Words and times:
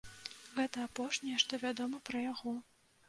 Гэта 0.55 0.77
апошняе, 0.89 1.35
што 1.43 1.61
вядома 1.67 2.03
пра 2.09 2.25
яго. 2.31 2.55